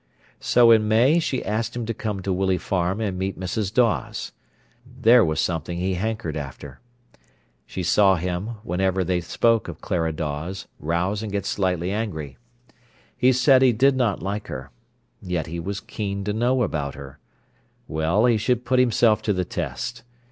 So 0.39 0.71
in 0.71 0.87
May 0.87 1.19
she 1.19 1.45
asked 1.45 1.75
him 1.75 1.85
to 1.85 1.93
come 1.93 2.23
to 2.23 2.33
Willey 2.33 2.57
Farm 2.57 2.99
and 2.99 3.19
meet 3.19 3.39
Mrs. 3.39 3.71
Dawes. 3.71 4.31
There 4.99 5.23
was 5.23 5.39
something 5.39 5.77
he 5.77 5.93
hankered 5.93 6.35
after. 6.35 6.79
She 7.67 7.83
saw 7.83 8.15
him, 8.15 8.55
whenever 8.63 9.03
they 9.03 9.21
spoke 9.21 9.67
of 9.67 9.79
Clara 9.79 10.11
Dawes, 10.11 10.65
rouse 10.79 11.21
and 11.21 11.31
get 11.31 11.45
slightly 11.45 11.91
angry. 11.91 12.39
He 13.15 13.31
said 13.31 13.61
he 13.61 13.73
did 13.73 13.95
not 13.95 14.23
like 14.23 14.47
her. 14.47 14.71
Yet 15.21 15.45
he 15.45 15.59
was 15.59 15.79
keen 15.79 16.23
to 16.23 16.33
know 16.33 16.63
about 16.63 16.95
her. 16.95 17.19
Well, 17.87 18.25
he 18.25 18.37
should 18.37 18.65
put 18.65 18.79
himself 18.79 19.21
to 19.21 19.33
the 19.33 19.45
test. 19.45 20.01